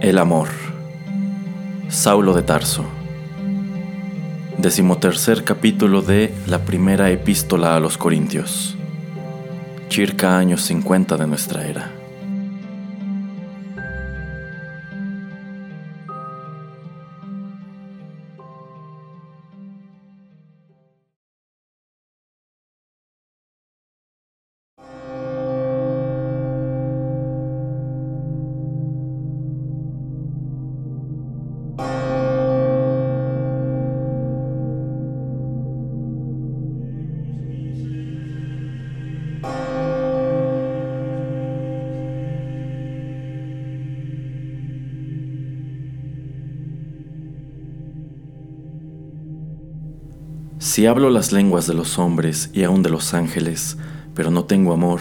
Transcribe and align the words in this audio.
El 0.00 0.18
amor. 0.18 0.48
Saulo 1.88 2.34
de 2.34 2.42
Tarso. 2.42 2.84
Decimotercer 4.58 5.42
capítulo 5.42 6.02
de 6.02 6.34
la 6.46 6.66
primera 6.66 7.10
epístola 7.10 7.74
a 7.74 7.80
los 7.80 7.96
Corintios. 7.96 8.76
Circa 9.88 10.36
años 10.36 10.60
50 10.62 11.16
de 11.16 11.26
nuestra 11.26 11.66
era. 11.66 11.95
Si 50.76 50.84
hablo 50.84 51.08
las 51.08 51.32
lenguas 51.32 51.66
de 51.66 51.72
los 51.72 51.98
hombres 51.98 52.50
y 52.52 52.64
aún 52.64 52.82
de 52.82 52.90
los 52.90 53.14
ángeles, 53.14 53.78
pero 54.12 54.30
no 54.30 54.44
tengo 54.44 54.74
amor, 54.74 55.00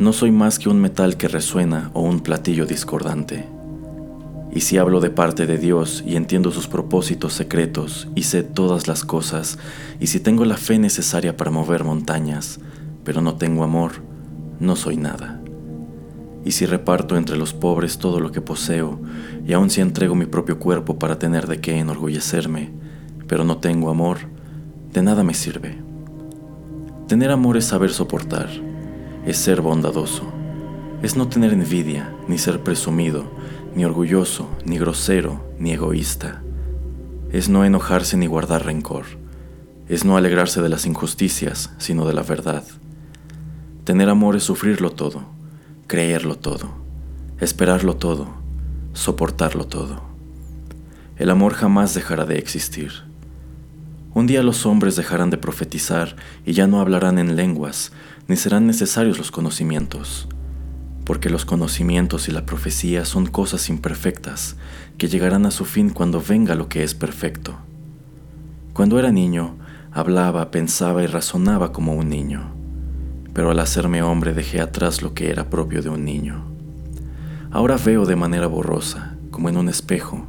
no 0.00 0.12
soy 0.12 0.32
más 0.32 0.58
que 0.58 0.68
un 0.68 0.80
metal 0.80 1.16
que 1.16 1.28
resuena 1.28 1.92
o 1.94 2.00
un 2.00 2.18
platillo 2.18 2.66
discordante. 2.66 3.46
Y 4.52 4.62
si 4.62 4.78
hablo 4.78 4.98
de 4.98 5.10
parte 5.10 5.46
de 5.46 5.58
Dios 5.58 6.02
y 6.04 6.16
entiendo 6.16 6.50
sus 6.50 6.66
propósitos 6.66 7.34
secretos 7.34 8.08
y 8.16 8.24
sé 8.24 8.42
todas 8.42 8.88
las 8.88 9.04
cosas, 9.04 9.60
y 10.00 10.08
si 10.08 10.18
tengo 10.18 10.44
la 10.44 10.56
fe 10.56 10.76
necesaria 10.76 11.36
para 11.36 11.52
mover 11.52 11.84
montañas, 11.84 12.58
pero 13.04 13.20
no 13.20 13.36
tengo 13.36 13.62
amor, 13.62 14.02
no 14.58 14.74
soy 14.74 14.96
nada. 14.96 15.40
Y 16.44 16.50
si 16.50 16.66
reparto 16.66 17.16
entre 17.16 17.36
los 17.36 17.54
pobres 17.54 17.98
todo 17.98 18.18
lo 18.18 18.32
que 18.32 18.40
poseo, 18.40 18.98
y 19.46 19.52
aun 19.52 19.70
si 19.70 19.82
entrego 19.82 20.16
mi 20.16 20.26
propio 20.26 20.58
cuerpo 20.58 20.98
para 20.98 21.16
tener 21.16 21.46
de 21.46 21.60
qué 21.60 21.78
enorgullecerme, 21.78 22.72
pero 23.28 23.44
no 23.44 23.58
tengo 23.58 23.88
amor, 23.88 24.34
de 24.96 25.02
nada 25.02 25.22
me 25.22 25.34
sirve. 25.34 25.76
Tener 27.06 27.30
amor 27.30 27.58
es 27.58 27.66
saber 27.66 27.90
soportar, 27.90 28.48
es 29.26 29.36
ser 29.36 29.60
bondadoso, 29.60 30.22
es 31.02 31.16
no 31.16 31.28
tener 31.28 31.52
envidia, 31.52 32.14
ni 32.28 32.38
ser 32.38 32.62
presumido, 32.62 33.30
ni 33.74 33.84
orgulloso, 33.84 34.48
ni 34.64 34.78
grosero, 34.78 35.44
ni 35.58 35.72
egoísta. 35.72 36.42
Es 37.30 37.50
no 37.50 37.66
enojarse 37.66 38.16
ni 38.16 38.26
guardar 38.26 38.64
rencor, 38.64 39.04
es 39.86 40.06
no 40.06 40.16
alegrarse 40.16 40.62
de 40.62 40.70
las 40.70 40.86
injusticias, 40.86 41.74
sino 41.76 42.06
de 42.06 42.14
la 42.14 42.22
verdad. 42.22 42.64
Tener 43.84 44.08
amor 44.08 44.34
es 44.34 44.44
sufrirlo 44.44 44.92
todo, 44.92 45.24
creerlo 45.88 46.36
todo, 46.36 46.70
esperarlo 47.38 47.96
todo, 47.96 48.28
soportarlo 48.94 49.66
todo. 49.66 50.00
El 51.16 51.28
amor 51.28 51.52
jamás 51.52 51.92
dejará 51.92 52.24
de 52.24 52.38
existir. 52.38 52.92
Un 54.16 54.26
día 54.26 54.42
los 54.42 54.64
hombres 54.64 54.96
dejarán 54.96 55.28
de 55.28 55.36
profetizar 55.36 56.16
y 56.46 56.54
ya 56.54 56.66
no 56.66 56.80
hablarán 56.80 57.18
en 57.18 57.36
lenguas, 57.36 57.92
ni 58.28 58.36
serán 58.36 58.66
necesarios 58.66 59.18
los 59.18 59.30
conocimientos, 59.30 60.26
porque 61.04 61.28
los 61.28 61.44
conocimientos 61.44 62.26
y 62.26 62.32
la 62.32 62.46
profecía 62.46 63.04
son 63.04 63.26
cosas 63.26 63.68
imperfectas 63.68 64.56
que 64.96 65.08
llegarán 65.08 65.44
a 65.44 65.50
su 65.50 65.66
fin 65.66 65.90
cuando 65.90 66.22
venga 66.26 66.54
lo 66.54 66.70
que 66.70 66.82
es 66.82 66.94
perfecto. 66.94 67.58
Cuando 68.72 68.98
era 68.98 69.12
niño, 69.12 69.58
hablaba, 69.92 70.50
pensaba 70.50 71.02
y 71.02 71.06
razonaba 71.06 71.74
como 71.74 71.92
un 71.92 72.08
niño, 72.08 72.54
pero 73.34 73.50
al 73.50 73.60
hacerme 73.60 74.00
hombre 74.00 74.32
dejé 74.32 74.62
atrás 74.62 75.02
lo 75.02 75.12
que 75.12 75.28
era 75.28 75.50
propio 75.50 75.82
de 75.82 75.90
un 75.90 76.06
niño. 76.06 76.42
Ahora 77.50 77.76
veo 77.76 78.06
de 78.06 78.16
manera 78.16 78.46
borrosa, 78.46 79.18
como 79.30 79.50
en 79.50 79.58
un 79.58 79.68
espejo, 79.68 80.26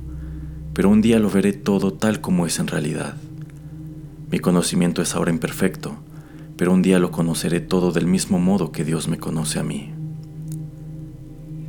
pero 0.74 0.90
un 0.90 1.02
día 1.02 1.20
lo 1.20 1.30
veré 1.30 1.54
todo 1.54 1.94
tal 1.94 2.20
como 2.20 2.46
es 2.46 2.60
en 2.60 2.68
realidad. 2.68 3.16
Mi 4.32 4.40
conocimiento 4.40 5.02
es 5.02 5.16
ahora 5.16 5.32
imperfecto, 5.32 5.96
pero 6.58 6.74
un 6.74 6.82
día 6.82 7.00
lo 7.00 7.12
conoceré 7.12 7.60
todo 7.60 7.92
del 7.92 8.08
mismo 8.08 8.40
modo 8.40 8.72
que 8.72 8.84
Dios 8.84 9.08
me 9.08 9.18
conoce 9.18 9.60
a 9.60 9.64
mí. 9.64 9.94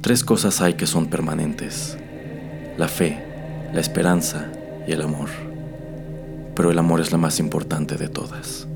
Tres 0.00 0.22
cosas 0.22 0.60
hay 0.60 0.74
que 0.74 0.86
son 0.86 1.06
permanentes. 1.06 1.98
La 2.76 2.88
fe, 2.88 3.24
la 3.72 3.80
esperanza 3.80 4.52
y 4.86 4.92
el 4.92 5.02
amor. 5.02 5.28
Pero 6.54 6.70
el 6.70 6.78
amor 6.78 7.00
es 7.00 7.10
la 7.12 7.18
más 7.18 7.40
importante 7.40 7.96
de 7.96 8.08
todas. 8.08 8.67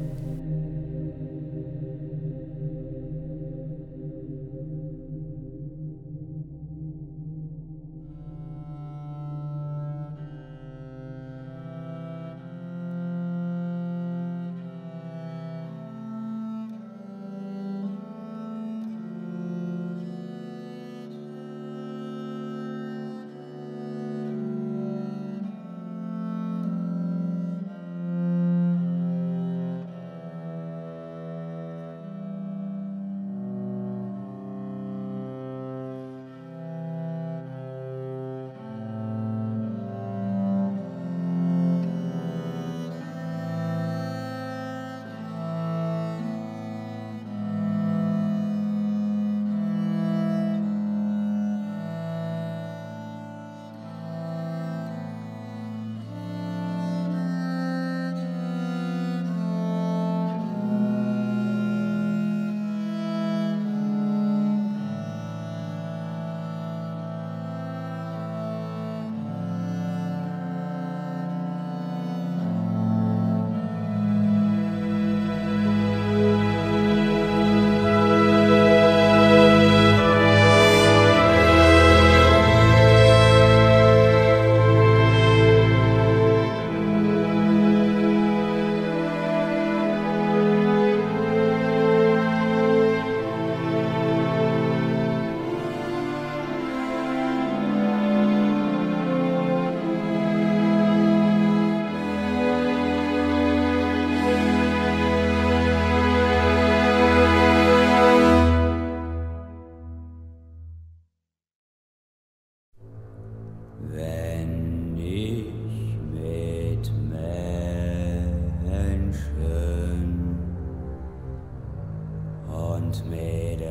made 123.00 123.62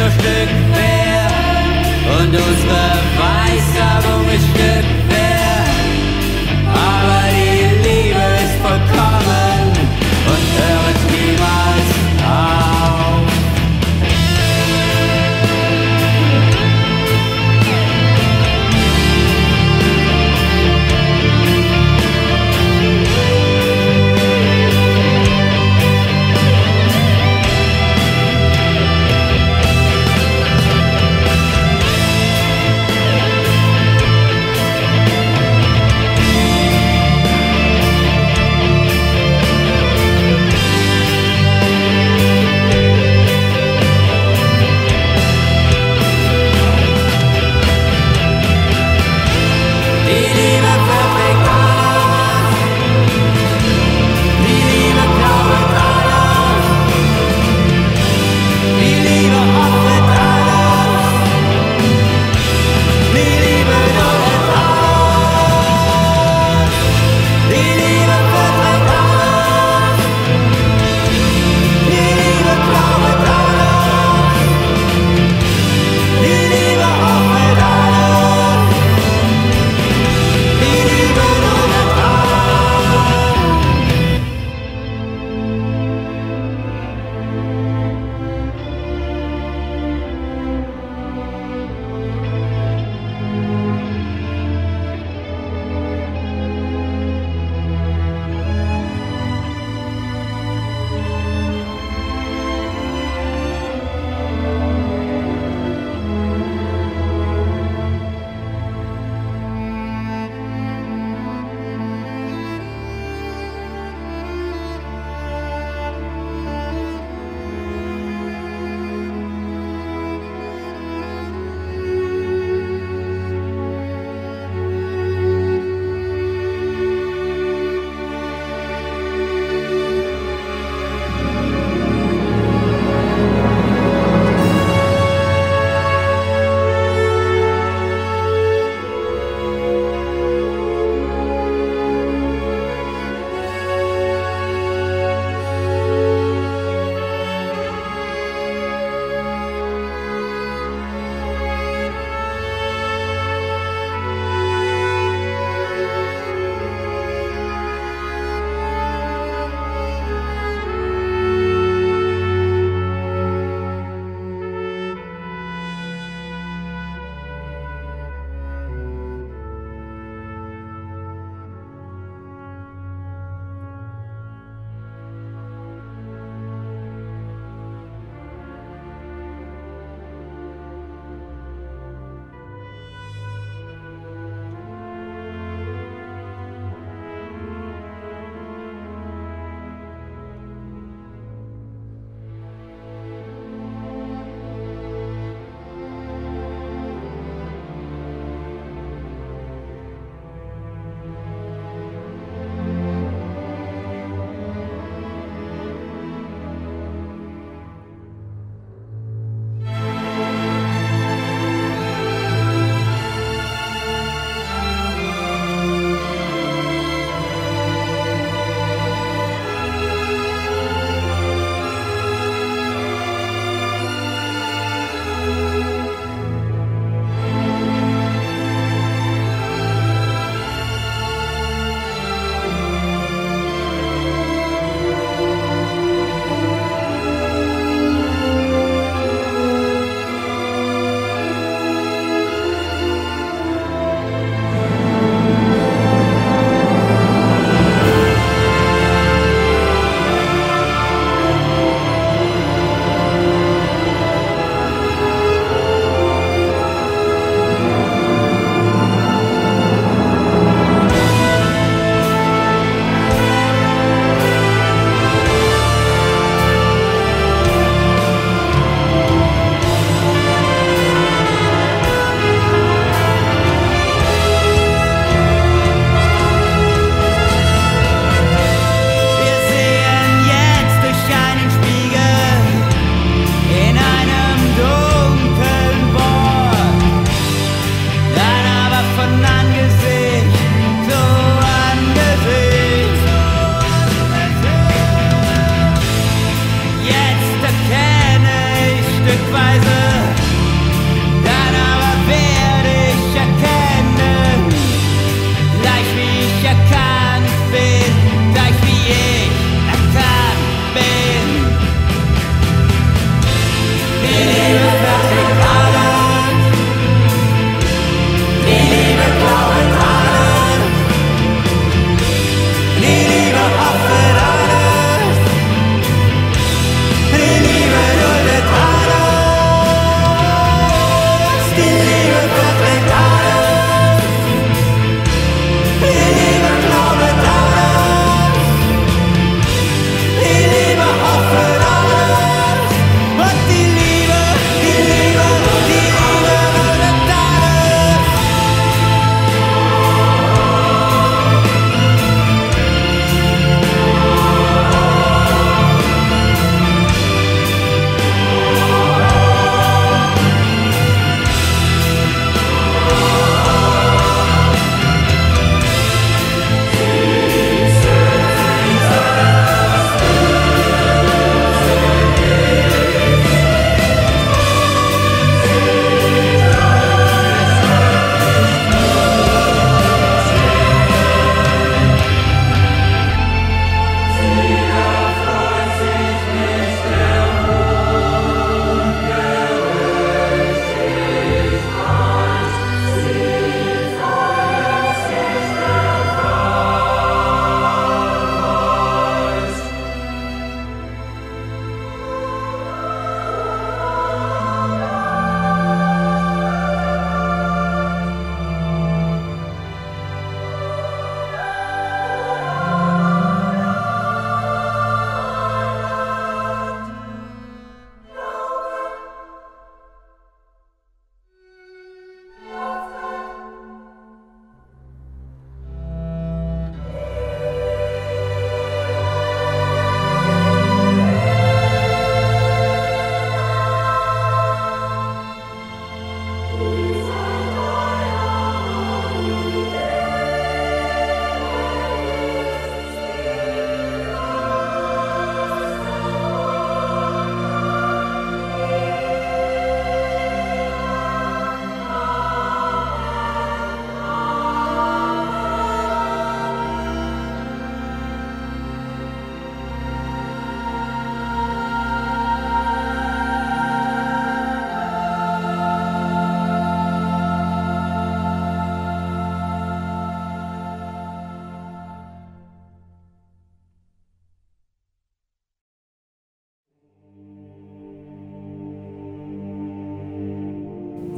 öfter 0.00 0.59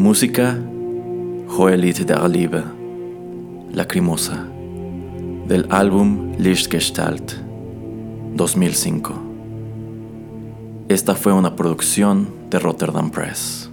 Música 0.02 0.58
Hohelit 1.46 2.08
der 2.08 2.28
Liebe, 2.28 2.64
Lacrimosa, 3.70 4.48
del 5.46 5.64
álbum 5.70 6.32
Lichtgestalt, 6.38 7.34
2005. 8.34 9.14
Esta 10.88 11.14
fue 11.14 11.32
una 11.32 11.54
producción 11.54 12.26
de 12.50 12.58
Rotterdam 12.58 13.12
Press. 13.12 13.70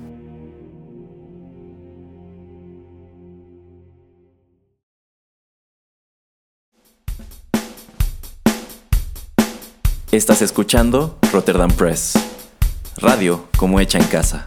Estás 10.12 10.44
escuchando 10.44 11.18
Rotterdam 11.34 11.72
Press, 11.72 12.13
radio 12.98 13.46
como 13.58 13.80
hecha 13.80 13.98
en 13.98 14.06
casa. 14.06 14.44